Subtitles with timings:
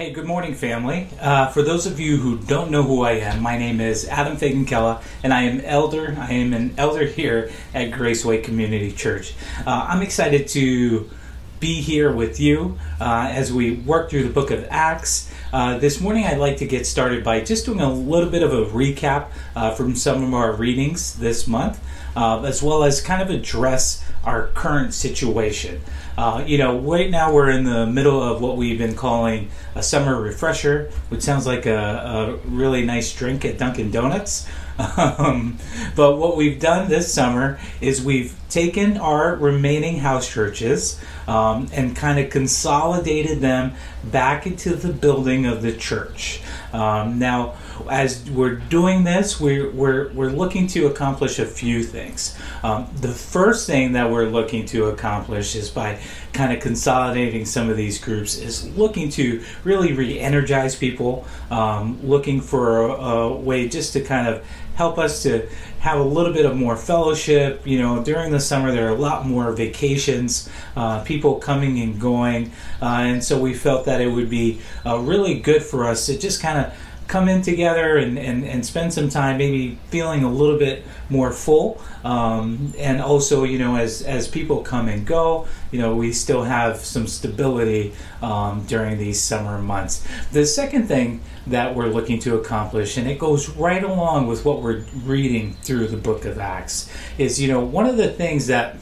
[0.00, 1.08] Hey, good morning, family.
[1.20, 4.38] Uh, for those of you who don't know who I am, my name is Adam
[4.38, 6.16] Fagan Kella, and I am elder.
[6.18, 9.34] I am an elder here at Graceway Community Church.
[9.66, 11.10] Uh, I'm excited to
[11.60, 15.30] be here with you uh, as we work through the book of Acts.
[15.52, 18.54] Uh, this morning, I'd like to get started by just doing a little bit of
[18.54, 21.78] a recap uh, from some of our readings this month,
[22.16, 25.80] uh, as well as kind of address our current situation.
[26.16, 29.82] Uh, you know, right now we're in the middle of what we've been calling a
[29.82, 34.46] summer refresher, which sounds like a, a really nice drink at Dunkin' Donuts.
[34.96, 35.58] Um,
[35.94, 41.94] but what we've done this summer is we've taken our remaining house churches um, and
[41.96, 43.72] kind of consolidated them
[44.04, 46.40] back into the building of the church.
[46.72, 47.56] Um, now,
[47.88, 52.38] as we're doing this, we're, we're, we're looking to accomplish a few things.
[52.62, 56.00] Um, the first thing that we're looking to accomplish is by
[56.32, 61.98] kind of consolidating some of these groups, is looking to really re energize people, um,
[62.06, 64.44] looking for a, a way just to kind of
[64.80, 65.46] help us to
[65.80, 67.66] have a little bit of more fellowship.
[67.66, 72.00] You know, during the summer, there are a lot more vacations, uh, people coming and
[72.00, 72.50] going.
[72.80, 76.16] Uh, and so we felt that it would be uh, really good for us to
[76.16, 76.72] just kind of
[77.10, 81.32] come in together and, and, and spend some time maybe feeling a little bit more
[81.32, 81.82] full.
[82.04, 86.44] Um, and also you know as as people come and go you know we still
[86.44, 90.06] have some stability um, during these summer months.
[90.32, 94.62] The second thing that we're looking to accomplish and it goes right along with what
[94.62, 98.76] we're reading through the book of acts is you know one of the things that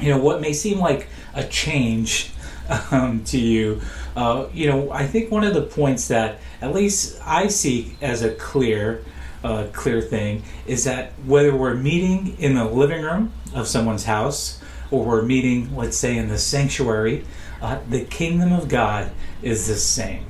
[0.00, 2.30] you know what may seem like a change
[2.90, 3.80] um, to you
[4.16, 8.22] uh, you know, I think one of the points that at least I see as
[8.22, 9.04] a clear,
[9.42, 14.60] uh, clear thing is that whether we're meeting in the living room of someone's house
[14.90, 17.24] or we're meeting, let's say, in the sanctuary,
[17.60, 19.10] uh, the kingdom of God
[19.42, 20.24] is the same.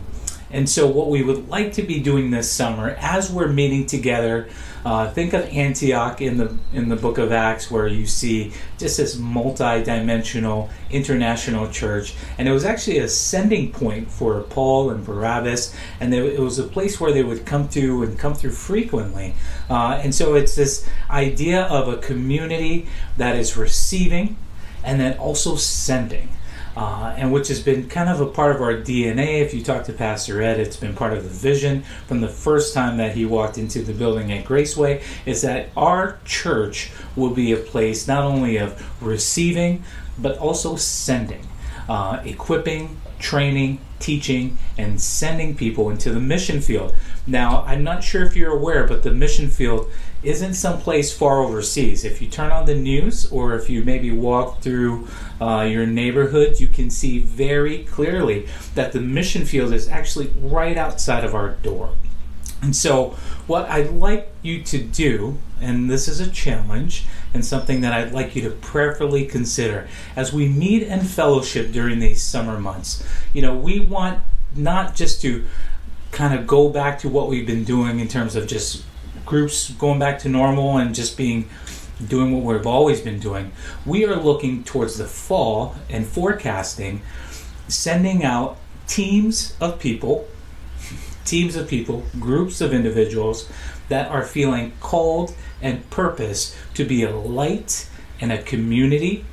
[0.54, 4.48] And so, what we would like to be doing this summer as we're meeting together
[4.84, 8.98] uh, think of Antioch in the in the Book of Acts, where you see just
[8.98, 15.74] this multi-dimensional international church, and it was actually a sending point for Paul and Barnabas,
[16.00, 19.34] and they, it was a place where they would come to and come through frequently.
[19.70, 24.36] Uh, and so it's this idea of a community that is receiving
[24.84, 26.28] and then also sending
[26.76, 29.40] uh, and which has been kind of a part of our DNA.
[29.40, 32.74] If you talk to Pastor Ed, it's been part of the vision from the first
[32.74, 37.52] time that he walked into the building at Graceway, is that our church will be
[37.52, 39.84] a place not only of receiving,
[40.18, 41.46] but also sending,
[41.88, 46.94] uh, equipping, training, teaching, and sending people into the mission field.
[47.26, 49.90] Now, I'm not sure if you're aware, but the mission field
[50.24, 52.04] isn't someplace far overseas.
[52.04, 55.08] If you turn on the news or if you maybe walk through
[55.40, 60.76] uh, your neighborhood, you can see very clearly that the mission field is actually right
[60.76, 61.94] outside of our door.
[62.62, 63.10] And so,
[63.46, 68.12] what I'd like you to do, and this is a challenge and something that I'd
[68.12, 69.86] like you to prayerfully consider
[70.16, 73.06] as we meet and fellowship during these summer months.
[73.34, 74.22] You know, we want
[74.56, 75.44] not just to
[76.10, 78.84] kind of go back to what we've been doing in terms of just
[79.24, 81.48] groups going back to normal and just being
[82.08, 83.52] doing what we've always been doing.
[83.86, 87.02] We are looking towards the fall and forecasting,
[87.68, 90.28] sending out teams of people,
[91.24, 93.50] teams of people, groups of individuals
[93.88, 97.88] that are feeling called and purpose to be a light
[98.20, 99.24] and a community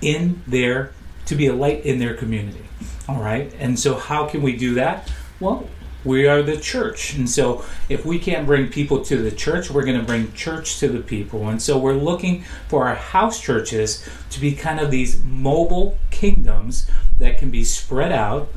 [0.00, 0.92] in their
[1.26, 2.64] to be a light in their community.
[3.06, 3.52] All right?
[3.58, 5.12] And so how can we do that?
[5.40, 5.68] Well,
[6.04, 7.14] we are the church.
[7.14, 10.78] And so if we can't bring people to the church, we're going to bring church
[10.80, 11.48] to the people.
[11.48, 16.88] And so we're looking for our house churches to be kind of these mobile kingdoms
[17.18, 18.48] that can be spread out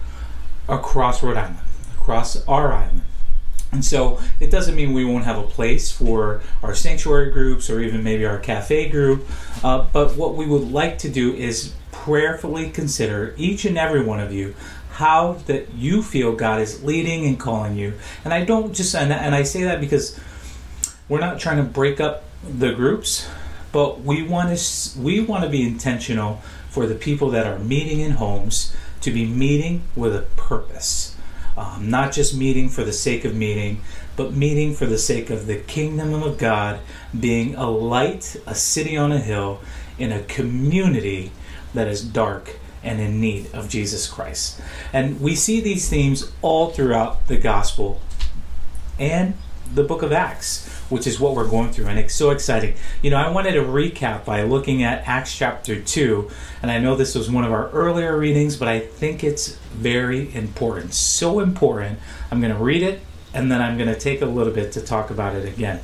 [0.69, 1.59] across Rhode Island,
[1.97, 3.01] across our island.
[3.71, 7.79] And so it doesn't mean we won't have a place for our sanctuary groups or
[7.79, 9.25] even maybe our cafe group.
[9.63, 14.19] Uh, but what we would like to do is prayerfully consider each and every one
[14.19, 14.55] of you
[15.01, 17.93] how that you feel God is leading and calling you.
[18.23, 20.17] And I don't just and, and I say that because
[21.09, 23.27] we're not trying to break up the groups,
[23.71, 26.35] but we want to we want to be intentional
[26.69, 31.17] for the people that are meeting in homes to be meeting with a purpose.
[31.57, 33.81] Um, not just meeting for the sake of meeting,
[34.15, 36.79] but meeting for the sake of the kingdom of God
[37.19, 39.59] being a light, a city on a hill,
[39.97, 41.31] in a community
[41.73, 44.59] that is dark and in need of Jesus Christ.
[44.91, 48.01] And we see these themes all throughout the gospel
[48.99, 49.35] and
[49.73, 52.75] the book of Acts, which is what we're going through, and it's so exciting.
[53.01, 56.29] You know, I wanted to recap by looking at Acts chapter 2,
[56.61, 60.33] and I know this was one of our earlier readings, but I think it's very
[60.35, 60.93] important.
[60.93, 61.99] So important.
[62.31, 63.01] I'm going to read it,
[63.33, 65.79] and then I'm going to take a little bit to talk about it again.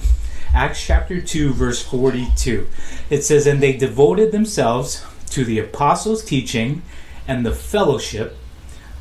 [0.54, 2.68] Acts chapter 2, verse 42.
[3.10, 6.82] It says, And they devoted themselves to the apostles' teaching
[7.28, 8.38] and the fellowship,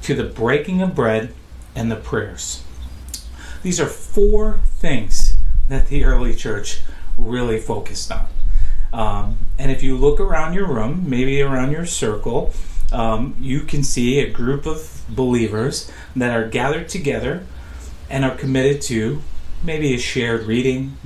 [0.02, 1.32] to the breaking of bread
[1.74, 2.62] and the prayers.
[3.62, 5.36] These are four things
[5.68, 6.80] that the early church
[7.18, 8.28] really focused on.
[8.92, 12.52] Um, and if you look around your room, maybe around your circle,
[12.92, 17.44] um, you can see a group of believers that are gathered together
[18.08, 19.20] and are committed to
[19.62, 20.96] maybe a shared reading,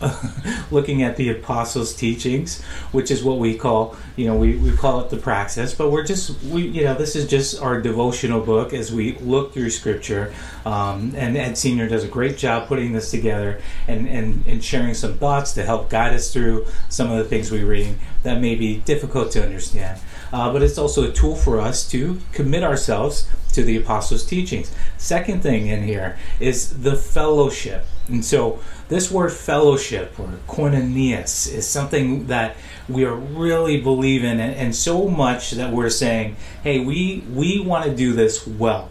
[0.70, 2.62] looking at the apostles' teachings,
[2.92, 6.04] which is what we call, you know, we, we call it the praxis, but we're
[6.04, 10.32] just, we, you know, this is just our devotional book as we look through scripture.
[10.64, 14.94] Um, and Ed Senior does a great job putting this together and, and, and sharing
[14.94, 18.54] some thoughts to help guide us through some of the things we read that may
[18.54, 20.00] be difficult to understand.
[20.32, 24.70] Uh, but it's also a tool for us to commit ourselves to the apostles' teachings.
[24.96, 27.84] Second thing in here is the fellowship.
[28.08, 32.56] And so, this word fellowship or koinonias is something that
[32.88, 37.84] we are really believing in, and so much that we're saying, hey, we, we want
[37.84, 38.90] to do this well.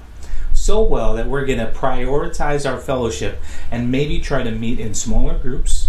[0.54, 3.40] So well that we're going to prioritize our fellowship
[3.72, 5.87] and maybe try to meet in smaller groups.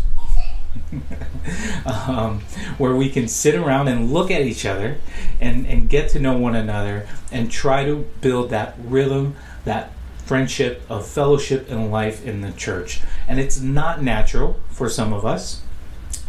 [1.86, 2.40] um,
[2.78, 4.98] where we can sit around and look at each other
[5.40, 9.92] and, and get to know one another and try to build that rhythm, that
[10.24, 13.00] friendship, of fellowship and life in the church.
[13.26, 15.62] And it's not natural for some of us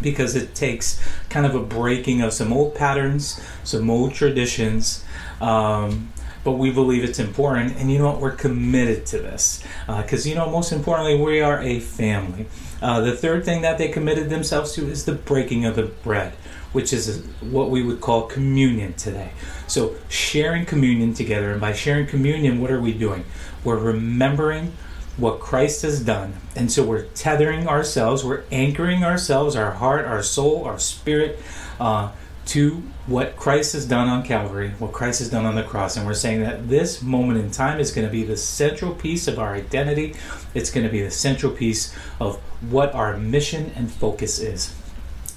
[0.01, 5.03] because it takes kind of a breaking of some old patterns, some old traditions.
[5.41, 6.13] Um,
[6.43, 8.21] but we believe it's important, and you know what?
[8.21, 12.45] We're committed to this because uh, you know, most importantly, we are a family.
[12.81, 16.33] Uh, the third thing that they committed themselves to is the breaking of the bread,
[16.71, 19.31] which is what we would call communion today.
[19.67, 23.25] So, sharing communion together, and by sharing communion, what are we doing?
[23.63, 24.73] We're remembering
[25.19, 26.33] what Christ has done.
[26.55, 31.39] And so we're tethering ourselves, we're anchoring ourselves, our heart, our soul, our spirit,
[31.79, 32.11] uh,
[32.49, 35.95] to what Christ has done on Calvary, what Christ has done on the cross.
[35.95, 39.27] And we're saying that this moment in time is going to be the central piece
[39.27, 40.15] of our identity.
[40.55, 42.37] It's going to be the central piece of
[42.71, 44.73] what our mission and focus is.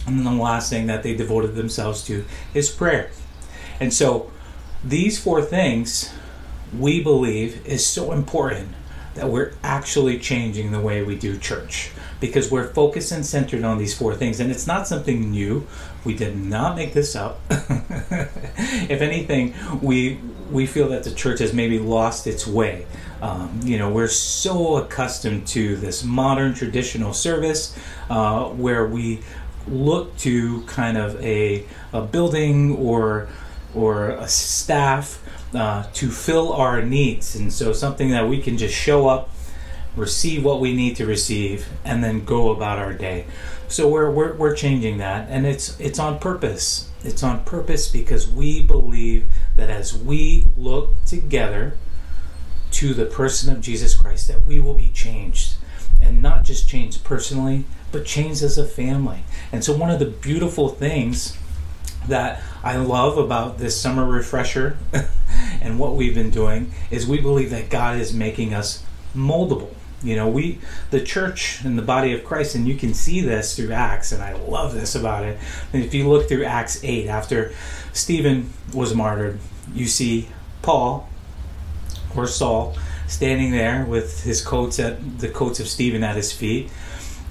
[0.06, 2.24] And then the last thing that they devoted themselves to
[2.54, 3.10] is prayer.
[3.78, 4.32] And so
[4.82, 6.14] these four things
[6.76, 8.70] we believe is so important
[9.16, 11.90] that we're actually changing the way we do church
[12.22, 14.40] because we're focused and centered on these four things.
[14.40, 15.66] And it's not something new.
[16.04, 17.40] We did not make this up.
[18.88, 20.18] If anything we
[20.50, 22.86] we feel that the church has maybe lost its way.
[23.20, 27.76] Um, you know we're so accustomed to this modern traditional service
[28.10, 29.20] uh, where we
[29.68, 33.28] look to kind of a, a building or
[33.74, 35.22] or a staff
[35.54, 37.34] uh, to fill our needs.
[37.34, 39.30] And so something that we can just show up,
[39.96, 43.26] receive what we need to receive, and then go about our day.
[43.68, 46.90] So we're, we're, we're changing that, and it's, it's on purpose.
[47.04, 51.74] It's on purpose because we believe that as we look together
[52.72, 55.54] to the person of Jesus Christ, that we will be changed.
[56.00, 59.24] And not just changed personally, but changed as a family.
[59.52, 61.38] And so, one of the beautiful things
[62.08, 64.78] that I love about this summer refresher
[65.60, 68.84] and what we've been doing is we believe that God is making us
[69.14, 69.74] moldable.
[70.02, 70.58] You know, we,
[70.90, 74.22] the church and the body of Christ, and you can see this through Acts, and
[74.22, 75.38] I love this about it.
[75.72, 77.52] And if you look through Acts 8, after
[77.92, 79.38] Stephen was martyred,
[79.72, 80.28] you see
[80.62, 81.08] Paul
[82.16, 86.70] or Saul standing there with his coats at the coats of Stephen at his feet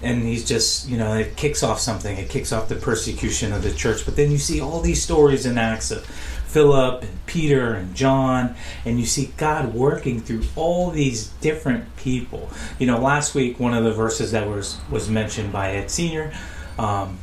[0.03, 3.63] and he's just you know it kicks off something it kicks off the persecution of
[3.63, 6.05] the church but then you see all these stories in acts of
[6.51, 8.55] philip and peter and john
[8.85, 13.73] and you see god working through all these different people you know last week one
[13.73, 16.33] of the verses that was was mentioned by ed senior
[16.77, 17.17] um,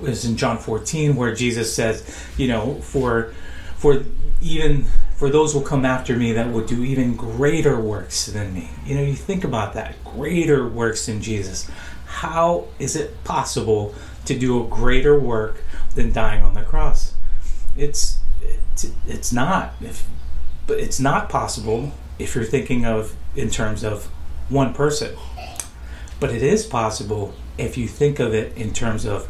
[0.00, 3.32] was in john 14 where jesus says you know for
[3.76, 4.04] for
[4.40, 4.86] even
[5.22, 8.70] for those will come after me that will do even greater works than me.
[8.84, 11.70] You know, you think about that greater works than Jesus.
[12.06, 13.94] How is it possible
[14.24, 15.62] to do a greater work
[15.94, 17.14] than dying on the cross?
[17.76, 18.18] It's
[18.84, 19.74] it's, it's not.
[19.80, 20.06] If,
[20.66, 24.06] but it's not possible if you're thinking of in terms of
[24.48, 25.16] one person.
[26.20, 29.28] But it is possible if you think of it in terms of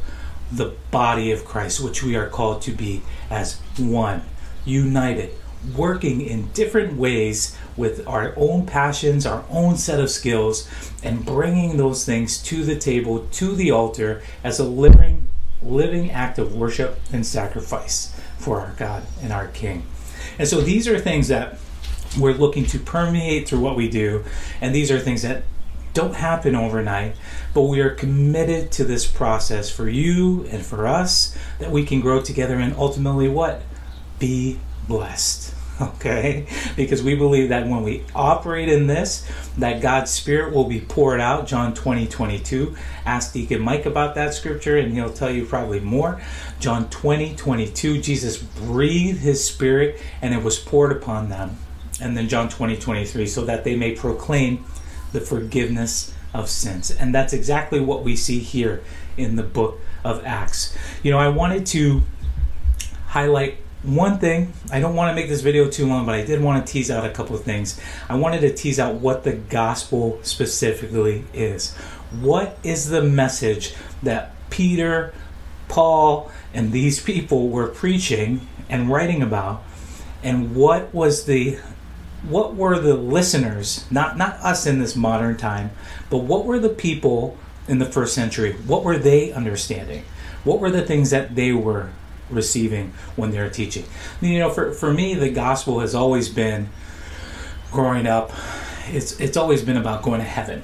[0.51, 4.23] the body of Christ, which we are called to be as one,
[4.65, 5.31] united,
[5.75, 10.69] working in different ways with our own passions, our own set of skills,
[11.03, 15.29] and bringing those things to the table, to the altar, as a living,
[15.63, 18.12] living act of worship and sacrifice
[18.43, 19.87] for our God and our King.
[20.39, 21.59] And so these are things that
[22.19, 24.25] we're looking to permeate through what we do,
[24.61, 25.45] and these are things that
[25.95, 27.17] don't happen overnight,
[27.55, 32.01] but we are committed to this process for you and for us that we can
[32.01, 33.63] grow together and ultimately what?
[34.19, 34.59] Be
[34.89, 35.55] blessed.
[36.03, 36.47] Okay?
[36.77, 41.21] Because we believe that when we operate in this, that God's Spirit will be poured
[41.21, 41.47] out.
[41.47, 42.77] John 20, 22.
[43.05, 46.21] Ask Deacon Mike about that scripture and he'll tell you probably more.
[46.59, 48.01] John 20, 22.
[48.01, 51.57] Jesus breathed his Spirit and it was poured upon them.
[52.01, 53.27] And then John 20, 23.
[53.27, 54.65] So that they may proclaim
[55.13, 56.91] the forgiveness of sins.
[56.91, 58.83] And that's exactly what we see here
[59.17, 60.77] in the book of Acts.
[61.03, 62.03] You know, I wanted to
[63.07, 64.53] highlight one thing.
[64.71, 66.91] I don't want to make this video too long, but I did want to tease
[66.91, 67.81] out a couple of things.
[68.09, 71.75] I wanted to tease out what the gospel specifically is.
[72.21, 75.13] What is the message that Peter,
[75.69, 79.65] Paul, and these people were preaching and writing about?
[80.23, 81.59] And what was the
[82.29, 85.73] what were the listeners, not not us in this modern time,
[86.09, 87.37] but what were the people
[87.67, 88.53] in the first century?
[88.53, 90.05] What were they understanding?
[90.45, 91.91] What were the things that they were
[92.33, 93.85] receiving when they're teaching?
[94.21, 96.69] You know, for, for me, the gospel has always been
[97.71, 98.33] growing up,
[98.89, 100.63] it's it's always been about going to heaven.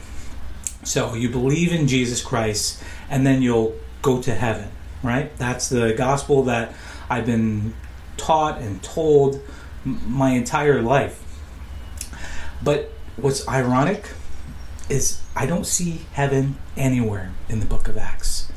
[0.84, 4.70] So you believe in Jesus Christ and then you'll go to heaven,
[5.02, 5.34] right?
[5.38, 6.74] That's the gospel that
[7.08, 7.74] I've been
[8.16, 9.40] taught and told
[9.84, 11.24] my entire life
[12.62, 14.10] but what's ironic
[14.88, 18.50] is I don't see heaven anywhere in the book of Acts.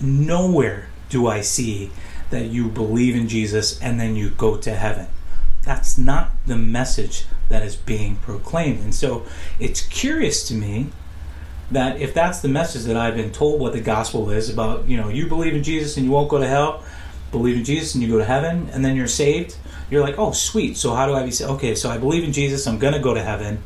[0.00, 1.90] Nowhere do I see
[2.32, 5.06] that you believe in Jesus and then you go to heaven.
[5.64, 8.80] That's not the message that is being proclaimed.
[8.80, 9.24] And so
[9.60, 10.88] it's curious to me
[11.70, 14.96] that if that's the message that I've been told what the gospel is about, you
[14.96, 16.82] know, you believe in Jesus and you won't go to hell,
[17.30, 19.56] believe in Jesus and you go to heaven and then you're saved,
[19.90, 20.76] you're like, oh, sweet.
[20.76, 21.50] So how do I be saved?
[21.52, 22.66] Okay, so I believe in Jesus.
[22.66, 23.62] I'm going to go to heaven.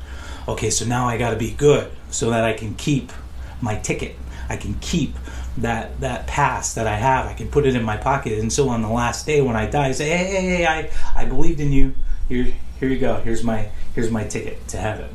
[0.49, 3.13] Okay, so now I got to be good so that I can keep
[3.61, 4.17] my ticket.
[4.49, 5.15] I can keep
[5.59, 7.27] that that pass that I have.
[7.27, 8.39] I can put it in my pocket.
[8.39, 10.91] And so on the last day when I die, I say, hey, hey, hey, I,
[11.15, 11.95] I believed in you.
[12.29, 13.17] Here, here you go.
[13.17, 15.15] Here's my here's my ticket to heaven.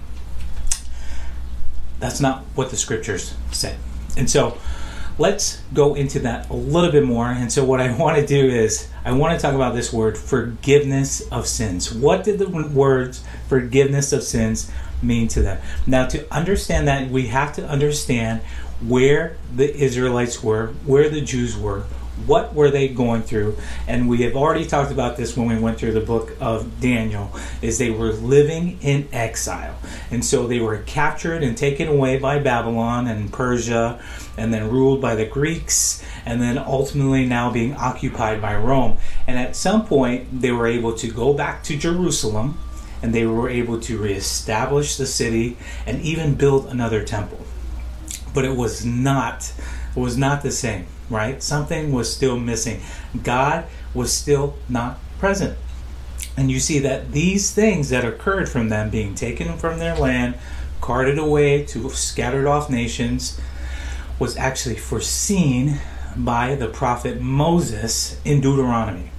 [2.00, 3.76] That's not what the scriptures say.
[4.18, 4.58] And so
[5.18, 7.28] let's go into that a little bit more.
[7.28, 10.18] And so, what I want to do is, I want to talk about this word
[10.18, 11.94] forgiveness of sins.
[11.94, 14.72] What did the words forgiveness of sins
[15.02, 15.62] mean to them?
[15.88, 18.42] Now, to understand that, we have to understand
[18.88, 21.86] where the Israelites were, where the Jews were,
[22.26, 23.58] what were they going through?
[23.88, 27.32] And we have already talked about this when we went through the book of daniel
[27.62, 29.76] is they were living in exile.
[30.10, 34.02] And so they were captured and taken away by babylon and persia
[34.38, 38.98] and then ruled by the greeks and then ultimately now being occupied by rome.
[39.28, 42.58] And at some point they were able to go back to jerusalem
[43.02, 45.58] and they were able to reestablish the city
[45.88, 47.40] and even build another temple
[48.34, 49.54] but it was not
[49.96, 51.44] it was not the same right?
[51.44, 52.82] Something was still missing.
[53.22, 55.58] God was still not present.
[56.38, 60.36] And you see that these things that occurred from them being taken from their land,
[60.80, 63.40] carted away to scattered off nations,
[64.18, 65.80] was actually foreseen
[66.16, 69.12] by the prophet Moses in Deuteronomy.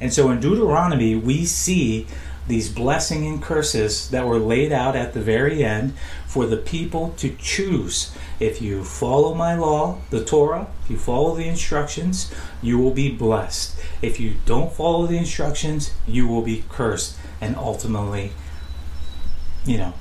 [0.00, 2.06] And so in Deuteronomy, we see
[2.46, 5.94] these blessing and curses that were laid out at the very end
[6.36, 8.14] for the people to choose.
[8.38, 13.10] If you follow my law, the Torah, if you follow the instructions, you will be
[13.10, 13.80] blessed.
[14.02, 18.32] If you don't follow the instructions, you will be cursed and ultimately,
[19.64, 19.94] you know,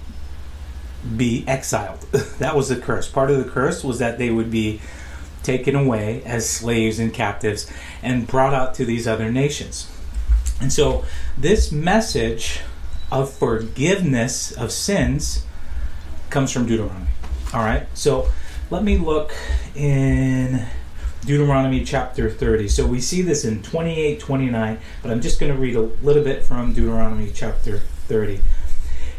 [1.15, 2.01] be exiled.
[2.39, 3.07] that was the curse.
[3.07, 4.81] Part of the curse was that they would be
[5.41, 7.71] taken away as slaves and captives
[8.03, 9.89] and brought out to these other nations.
[10.59, 11.05] And so,
[11.37, 12.59] this message
[13.09, 15.44] of forgiveness of sins
[16.29, 17.07] comes from Deuteronomy.
[17.53, 18.29] All right, so
[18.69, 19.33] let me look
[19.75, 20.65] in
[21.25, 22.67] Deuteronomy chapter 30.
[22.67, 26.23] So we see this in 28 29, but I'm just going to read a little
[26.23, 28.41] bit from Deuteronomy chapter 30.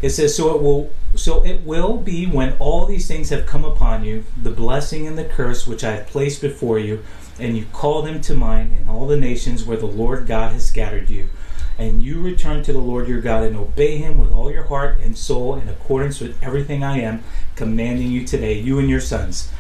[0.03, 3.65] It says, So it will so it will be when all these things have come
[3.65, 7.03] upon you, the blessing and the curse which I have placed before you,
[7.39, 10.67] and you call them to mind in all the nations where the Lord God has
[10.67, 11.29] scattered you.
[11.79, 14.99] And you return to the Lord your God and obey him with all your heart
[15.01, 17.23] and soul in accordance with everything I am
[17.55, 19.51] commanding you today, you and your sons.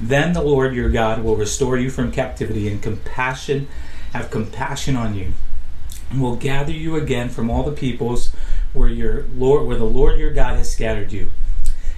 [0.00, 3.68] Then the Lord your God will restore you from captivity and compassion,
[4.12, 5.32] have compassion on you,
[6.10, 8.32] and will gather you again from all the peoples
[8.72, 11.30] where your Lord where the Lord your God has scattered you.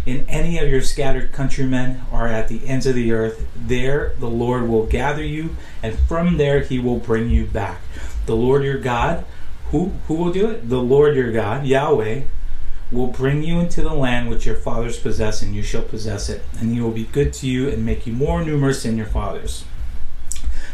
[0.04, 4.30] In any of your scattered countrymen are at the ends of the earth, there the
[4.30, 7.80] Lord will gather you, and from there he will bring you back.
[8.26, 9.25] The Lord your God,
[9.70, 10.68] who who will do it?
[10.68, 12.23] The Lord your God, Yahweh,
[12.92, 16.42] will bring you into the land which your fathers possess, and you shall possess it,
[16.58, 19.64] and he will be good to you and make you more numerous than your fathers.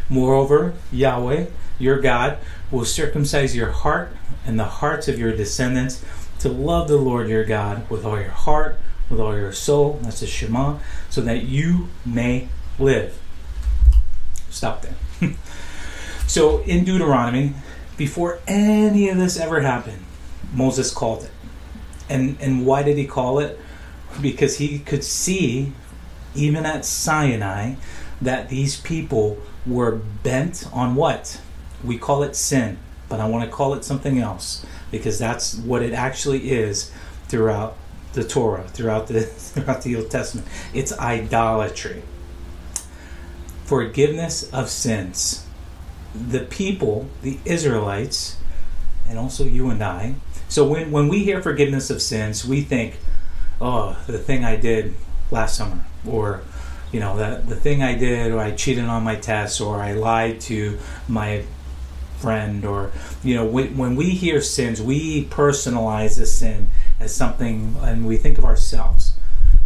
[0.09, 1.47] Moreover, Yahweh,
[1.79, 2.39] your God,
[2.71, 6.05] will circumcise your heart and the hearts of your descendants
[6.41, 10.23] to love the Lord your God with all your heart, with all your soul, that's
[10.23, 13.19] a Shema, so that you may live.
[14.51, 15.35] Stop there.
[16.27, 17.55] so in Deuteronomy,
[18.03, 20.05] before any of this ever happened,
[20.53, 21.31] Moses called it.
[22.09, 23.61] And and why did he call it?
[24.21, 25.73] Because he could see
[26.35, 27.77] even at Sinai
[28.21, 31.41] that these people were bent on what?
[31.85, 32.79] We call it sin,
[33.09, 36.91] but I want to call it something else because that's what it actually is
[37.29, 37.77] throughout
[38.15, 39.21] the Torah, throughout the
[39.53, 40.49] throughout the Old Testament.
[40.75, 42.03] It's idolatry.
[43.65, 45.42] Forgiveness of sins.
[46.15, 48.37] The people, the Israelites,
[49.09, 50.15] and also you and I.
[50.49, 52.99] So when, when we hear forgiveness of sins, we think,
[53.61, 54.95] oh, the thing I did
[55.31, 56.43] last summer, or
[56.93, 59.93] you know, the the thing I did, or I cheated on my tests, or I
[59.93, 60.79] lied to
[61.09, 61.45] my
[62.19, 62.93] friend, or
[63.25, 66.69] you know, when, when we hear sins, we personalize a sin
[67.01, 69.13] as something, and we think of ourselves.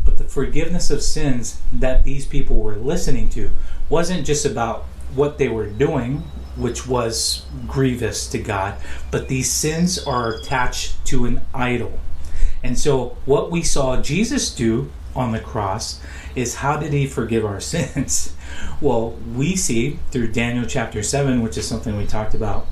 [0.04, 3.50] But the forgiveness of sins that these people were listening to
[3.88, 4.84] wasn't just about
[5.14, 6.22] what they were doing,
[6.56, 8.76] which was grievous to God,
[9.10, 11.98] but these sins are attached to an idol.
[12.62, 16.00] And so, what we saw Jesus do on the cross
[16.34, 18.34] is how did he forgive our sins?
[18.80, 22.66] Well, we see through Daniel chapter 7, which is something we talked about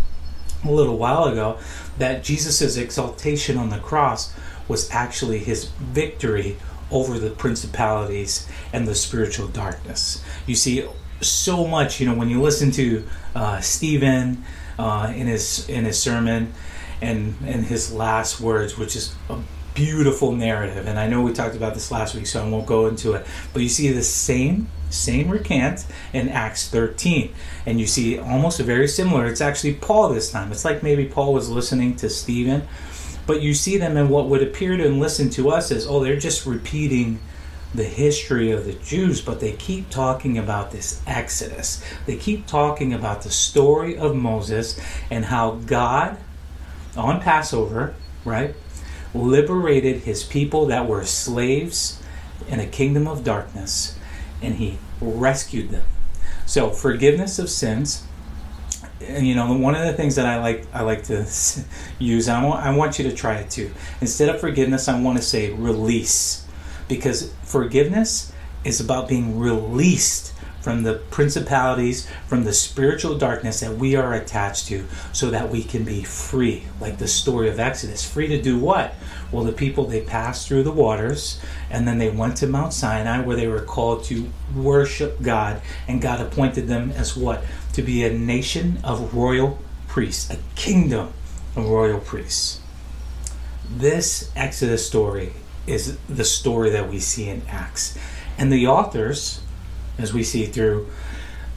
[0.65, 1.59] a little while ago,
[1.99, 4.33] that Jesus' exaltation on the cross
[4.67, 6.57] was actually his victory
[6.91, 10.23] over the principalities and the spiritual darkness.
[10.47, 10.87] You see,
[11.29, 13.05] so much, you know, when you listen to
[13.35, 14.45] uh, Stephen
[14.79, 16.53] uh, in his in his sermon
[17.01, 19.39] and in his last words, which is a
[19.75, 20.87] beautiful narrative.
[20.87, 23.27] And I know we talked about this last week, so I won't go into it.
[23.53, 27.35] But you see the same same recant in Acts 13,
[27.67, 29.27] and you see almost a very similar.
[29.27, 30.53] It's actually Paul this time.
[30.53, 32.69] It's like maybe Paul was listening to Stephen,
[33.27, 36.03] but you see them in what would appear to and listen to us as oh,
[36.03, 37.19] they're just repeating
[37.75, 41.85] the history of the Jews, but they keep talking about this Exodus.
[42.07, 46.17] They keep talking about the story of Moses and how God,
[46.97, 48.55] on Passover, right,
[49.13, 52.01] liberated his people that were slaves
[52.49, 53.99] in a kingdom of darkness,
[54.41, 55.87] and he rescued them.
[56.47, 58.05] So, forgiveness of sins.
[59.01, 61.27] And you know, one of the things that I like, I like to
[61.99, 62.29] use.
[62.29, 63.73] I want, I want you to try it too.
[64.01, 66.44] Instead of forgiveness, I want to say release
[66.89, 68.33] because forgiveness
[68.65, 70.33] is about being released
[70.65, 75.63] from the principalities, from the spiritual darkness that we are attached to, so that we
[75.63, 76.65] can be free.
[76.81, 78.03] Like the story of Exodus.
[78.03, 78.95] Free to do what?
[79.31, 83.21] Well, the people, they passed through the waters, and then they went to Mount Sinai
[83.21, 87.45] where they were called to worship God, and God appointed them as what?
[87.75, 91.13] To be a nation of royal priests, a kingdom
[91.57, 92.61] of royal priests.
[93.69, 95.35] This Exodus story
[95.67, 97.99] is the story that we see in Acts.
[98.37, 99.41] And the authors,
[99.99, 100.91] as we see through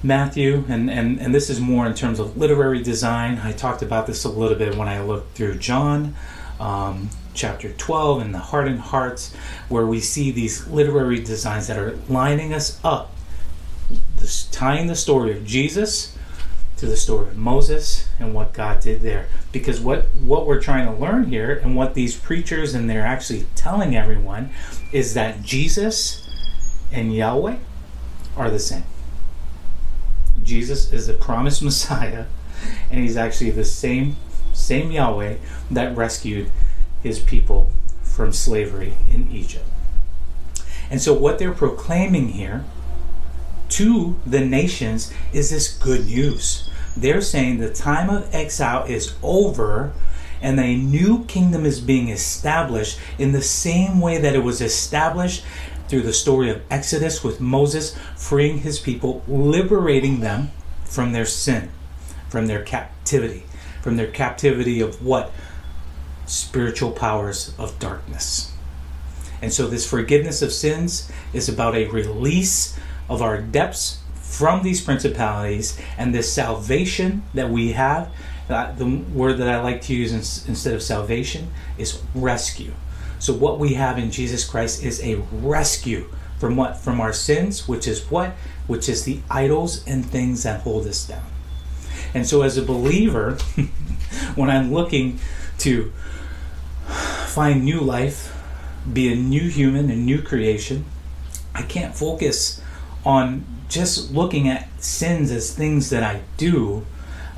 [0.04, 3.40] Matthew, and, and, and this is more in terms of literary design.
[3.40, 6.16] I talked about this a little bit when I looked through John,
[6.60, 9.34] um, chapter 12, and the hardened hearts,
[9.70, 13.14] where we see these literary designs that are lining us up,
[14.18, 16.17] this, tying the story of Jesus
[16.78, 19.28] to the story of Moses and what God did there.
[19.52, 23.46] Because what, what we're trying to learn here and what these preachers and they're actually
[23.56, 24.52] telling everyone
[24.92, 26.28] is that Jesus
[26.92, 27.58] and Yahweh
[28.36, 28.84] are the same.
[30.44, 32.26] Jesus is the promised Messiah,
[32.90, 34.16] and he's actually the same
[34.54, 35.36] same Yahweh
[35.70, 36.50] that rescued
[37.04, 37.70] his people
[38.02, 39.66] from slavery in Egypt.
[40.90, 42.66] And so what they're proclaiming here
[43.70, 46.67] to the nations is this good news.
[47.02, 49.94] They're saying the time of exile is over
[50.42, 55.44] and a new kingdom is being established in the same way that it was established
[55.88, 60.52] through the story of Exodus with Moses freeing his people, liberating them
[60.86, 61.70] from their sin,
[62.30, 63.44] from their captivity,
[63.82, 65.32] from their captivity of what?
[66.26, 68.52] Spiritual powers of darkness.
[69.42, 74.00] And so, this forgiveness of sins is about a release of our depths
[74.38, 78.12] from these principalities and this salvation that we have
[78.48, 82.74] the word that I like to use in, instead of salvation is rescue.
[83.20, 86.78] So what we have in Jesus Christ is a rescue from what?
[86.78, 88.32] From our sins, which is what?
[88.68, 91.26] Which is the idols and things that hold us down.
[92.14, 93.34] And so as a believer,
[94.36, 95.20] when I'm looking
[95.60, 95.92] to
[97.26, 98.34] find new life,
[98.92, 100.86] be a new human, a new creation,
[101.56, 102.62] I can't focus
[103.08, 106.86] on just looking at sins as things that I do.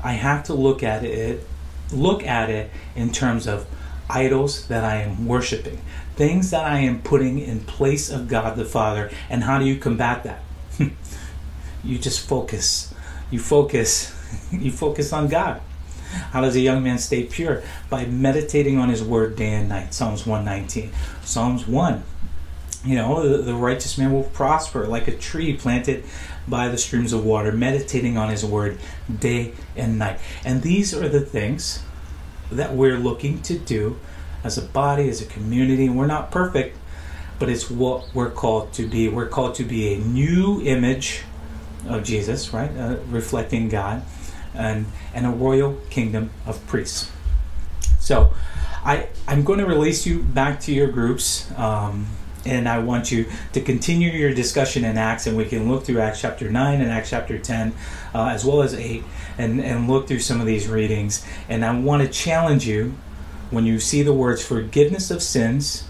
[0.02, 1.46] I have to look at it
[1.92, 3.66] look at it in terms of
[4.08, 5.80] idols that I am worshiping,
[6.16, 9.10] things that I am putting in place of God the Father.
[9.28, 10.42] And how do you combat that?
[11.84, 12.92] you just focus.
[13.30, 14.16] You focus.
[14.52, 15.60] you focus on God.
[16.32, 17.62] How does a young man stay pure?
[17.88, 19.94] By meditating on his word day and night.
[19.94, 20.92] Psalms 119.
[21.24, 22.02] Psalms 1.
[22.84, 26.04] You know, the, the righteous man will prosper like a tree planted
[26.48, 28.78] by the streams of water, meditating on his word
[29.18, 30.18] day and night.
[30.44, 31.82] And these are the things
[32.50, 33.98] that we're looking to do
[34.42, 35.88] as a body, as a community.
[35.88, 36.78] We're not perfect,
[37.38, 39.08] but it's what we're called to be.
[39.08, 41.22] We're called to be a new image
[41.86, 42.70] of Jesus, right?
[42.76, 44.02] Uh, reflecting God,
[44.54, 47.10] and, and a royal kingdom of priests.
[47.98, 48.32] So,
[48.82, 51.50] I, I'm going to release you back to your groups.
[51.56, 52.06] Um,
[52.44, 56.00] and I want you to continue your discussion in Acts, and we can look through
[56.00, 57.74] Acts chapter 9 and Acts chapter 10,
[58.14, 59.02] uh, as well as 8,
[59.38, 61.24] and, and look through some of these readings.
[61.48, 62.94] And I want to challenge you
[63.50, 65.84] when you see the words forgiveness of sins,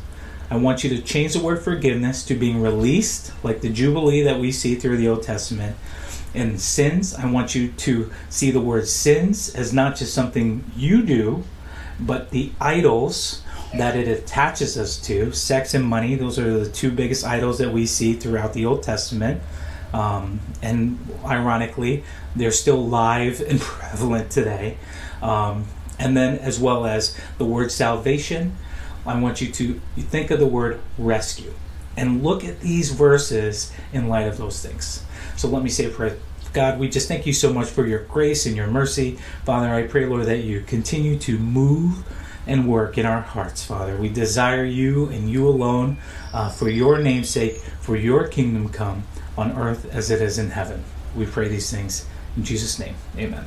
[0.50, 4.40] I want you to change the word forgiveness to being released, like the Jubilee that
[4.40, 5.76] we see through the Old Testament.
[6.34, 11.02] And sins, I want you to see the word sins as not just something you
[11.02, 11.44] do,
[12.00, 13.42] but the idols
[13.74, 15.32] that it attaches us to.
[15.32, 18.82] Sex and money, those are the two biggest idols that we see throughout the Old
[18.82, 19.40] Testament.
[19.92, 22.04] Um, and ironically,
[22.34, 24.76] they're still live and prevalent today.
[25.22, 25.66] Um,
[25.98, 28.56] and then, as well as the word salvation,
[29.06, 31.52] I want you to think of the word rescue
[31.96, 35.04] and look at these verses in light of those things.
[35.36, 36.16] So, let me say a prayer.
[36.52, 39.18] God, we just thank you so much for your grace and your mercy.
[39.44, 42.04] Father, I pray, Lord, that you continue to move
[42.46, 43.96] and work in our hearts, Father.
[43.96, 45.98] We desire you and you alone
[46.32, 49.04] uh, for your namesake, for your kingdom come
[49.36, 50.84] on earth as it is in heaven.
[51.16, 52.94] We pray these things in Jesus' name.
[53.16, 53.46] Amen.